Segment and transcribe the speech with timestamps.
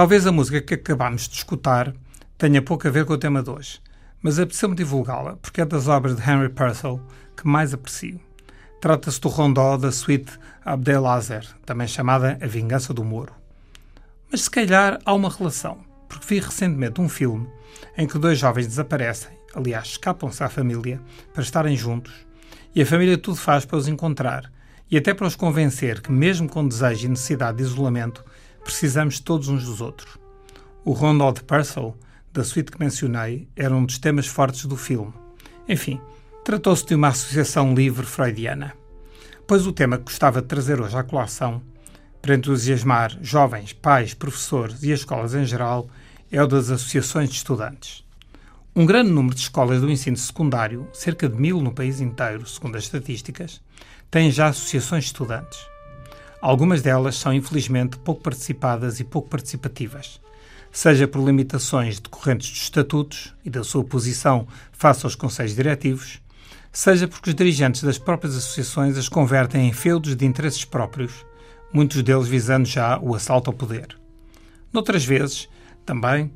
[0.00, 1.92] Talvez a música que acabámos de escutar
[2.38, 3.82] tenha pouco a ver com o tema de hoje,
[4.22, 7.02] mas apeteceu-me divulgá-la porque é das obras de Henry Purcell
[7.36, 8.18] que mais aprecio.
[8.80, 10.32] Trata-se do rondó da suite
[10.64, 13.34] Abdelazer, também chamada A Vingança do Moro.
[14.32, 17.46] Mas se calhar há uma relação, porque vi recentemente um filme
[17.94, 20.98] em que dois jovens desaparecem, aliás, escapam-se à família
[21.34, 22.14] para estarem juntos,
[22.74, 24.50] e a família tudo faz para os encontrar
[24.90, 28.24] e até para os convencer que, mesmo com desejo e necessidade de isolamento,
[28.64, 30.18] precisamos todos uns dos outros.
[30.84, 31.96] O Rondó de Purcell,
[32.32, 35.12] da suíte que mencionei, era um dos temas fortes do filme.
[35.68, 36.00] Enfim,
[36.44, 38.74] tratou-se de uma associação livre freudiana.
[39.46, 41.62] Pois o tema que gostava de trazer hoje à colação,
[42.22, 45.88] para entusiasmar jovens, pais, professores e as escolas em geral,
[46.30, 48.04] é o das associações de estudantes.
[48.74, 52.76] Um grande número de escolas do ensino secundário, cerca de mil no país inteiro, segundo
[52.76, 53.60] as estatísticas,
[54.10, 55.58] têm já associações de estudantes.
[56.40, 60.18] Algumas delas são, infelizmente, pouco participadas e pouco participativas,
[60.72, 66.18] seja por limitações decorrentes dos estatutos e da sua posição face aos conselhos diretivos,
[66.72, 71.26] seja porque os dirigentes das próprias associações as convertem em feudos de interesses próprios,
[71.72, 73.98] muitos deles visando já o assalto ao poder.
[74.72, 75.46] Noutras vezes,
[75.84, 76.32] também,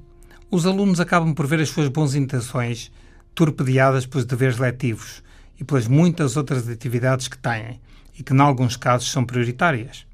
[0.51, 2.93] os alunos acabam por ver as suas boas intenções
[3.35, 5.23] torpedeadas pelos deveres letivos
[5.59, 7.81] e pelas muitas outras atividades que têm,
[8.19, 10.07] e que, em alguns casos, são prioritárias.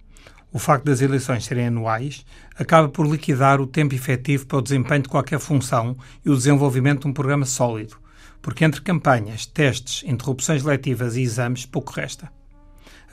[0.53, 2.25] O facto das eleições serem anuais
[2.59, 7.03] acaba por liquidar o tempo efetivo para o desempenho de qualquer função e o desenvolvimento
[7.03, 7.97] de um programa sólido,
[8.43, 12.31] porque entre campanhas, testes, interrupções letivas e exames pouco resta.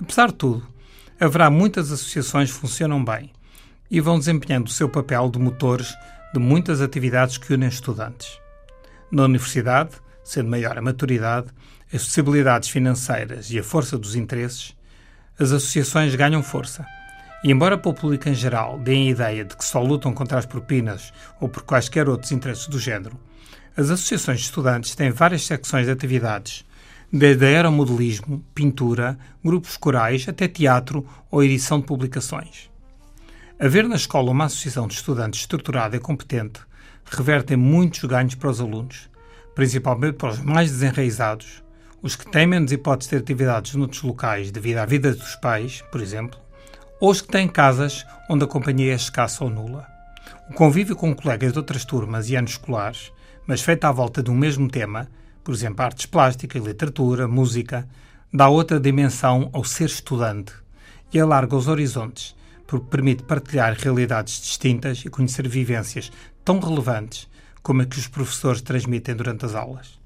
[0.01, 0.67] Apesar de tudo,
[1.19, 3.31] haverá muitas associações que funcionam bem
[3.89, 5.93] e vão desempenhando o seu papel de motores
[6.33, 8.39] de muitas atividades que unem estudantes.
[9.11, 9.91] Na universidade,
[10.23, 11.47] sendo maior a maturidade,
[11.93, 14.75] as possibilidades financeiras e a força dos interesses,
[15.39, 16.85] as associações ganham força.
[17.43, 20.37] E embora para o público em geral deem a ideia de que só lutam contra
[20.37, 23.17] as propinas ou por quaisquer outros interesses do género,
[23.75, 26.65] as associações de estudantes têm várias secções de atividades,
[27.13, 32.69] desde aeromodelismo, pintura, grupos corais até teatro ou edição de publicações.
[33.59, 36.59] Haver na escola uma associação de estudantes estruturada e competente
[37.05, 39.09] reverte em muitos ganhos para os alunos,
[39.55, 41.63] principalmente para os mais desenraizados,
[42.01, 45.83] os que têm menos hipóteses de ter atividades noutros locais devido à vida dos pais,
[45.91, 46.39] por exemplo,
[46.99, 49.87] ou os que têm casas onde a companhia é escassa ou nula.
[50.49, 53.11] O convívio com colegas de outras turmas e anos escolares,
[53.45, 55.09] mas feito à volta de um mesmo tema,
[55.43, 57.87] por exemplo, artes plásticas, literatura, música,
[58.31, 60.53] dá outra dimensão ao ser estudante
[61.11, 62.35] e alarga os horizontes,
[62.67, 66.11] porque permite partilhar realidades distintas e conhecer vivências
[66.43, 67.27] tão relevantes
[67.63, 69.97] como a que os professores transmitem durante as aulas.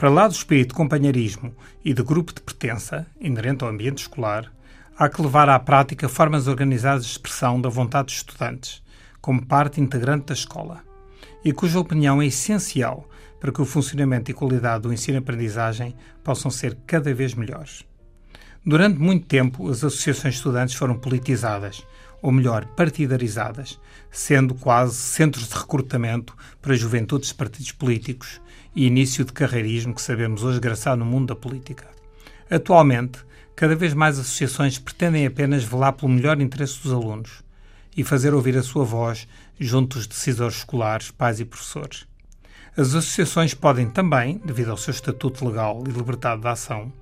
[0.00, 4.50] Para lá do espírito de companheirismo e de grupo de pertença, inerente ao ambiente escolar,
[4.96, 8.82] há que levar à prática formas organizadas de expressão da vontade dos estudantes,
[9.20, 10.82] como parte integrante da escola,
[11.44, 13.06] e cuja opinião é essencial
[13.38, 17.84] para que o funcionamento e qualidade do ensino-aprendizagem possam ser cada vez melhores.
[18.64, 21.86] Durante muito tempo, as associações de estudantes foram politizadas,
[22.22, 23.78] ou melhor, partidarizadas,
[24.10, 28.40] sendo quase centros de recrutamento para juventudes de partidos políticos
[28.74, 31.88] e início de carreirismo que sabemos hoje graçar no mundo da política.
[32.50, 33.20] Atualmente,
[33.54, 37.42] cada vez mais associações pretendem apenas velar pelo melhor interesse dos alunos
[37.96, 39.28] e fazer ouvir a sua voz
[39.58, 42.06] junto dos decisores escolares, pais e professores.
[42.76, 46.92] As associações podem também, devido ao seu estatuto legal e liberdade de ação,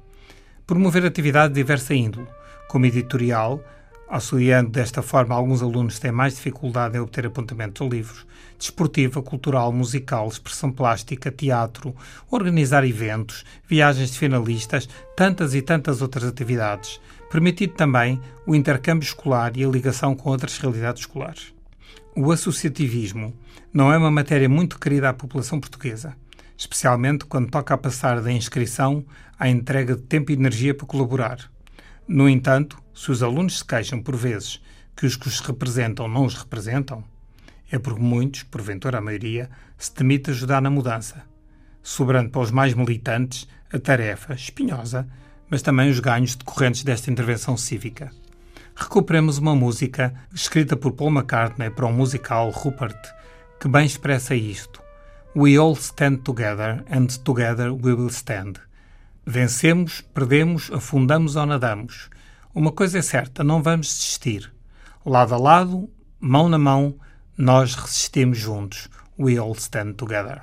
[0.66, 2.26] promover atividade de diversa índole,
[2.68, 3.62] como editorial,
[4.08, 8.26] auxiliando desta forma alguns alunos têm mais dificuldade em obter apontamentos a livros,
[8.58, 11.94] desportiva, cultural, musical, expressão plástica, teatro,
[12.30, 17.00] organizar eventos, viagens de finalistas, tantas e tantas outras atividades,
[17.30, 21.52] permitindo também o intercâmbio escolar e a ligação com outras realidades escolares.
[22.16, 23.34] O associativismo
[23.72, 26.16] não é uma matéria muito querida à população portuguesa,
[26.56, 29.04] especialmente quando toca a passar da inscrição
[29.38, 31.38] à entrega de tempo e energia para colaborar.
[32.08, 34.60] No entanto, se os alunos se queixam por vezes
[34.96, 37.04] que os que os representam não os representam,
[37.70, 39.48] é porque muitos, porventura a maioria,
[39.78, 41.22] se demite ajudar na mudança,
[41.80, 45.06] sobrando para os mais militantes a tarefa espinhosa,
[45.48, 48.10] mas também os ganhos decorrentes desta intervenção cívica.
[48.74, 52.98] Recuperemos uma música escrita por Paul McCartney para o um musical Rupert,
[53.60, 54.82] que bem expressa isto.
[55.36, 58.54] We all stand together and together we will stand.
[59.24, 62.10] Vencemos, perdemos, afundamos ou nadamos.
[62.54, 64.52] Uma coisa é certa, não vamos desistir.
[65.04, 66.98] Lado a lado, mão na mão,
[67.36, 68.88] nós resistimos juntos.
[69.18, 70.42] We all stand together.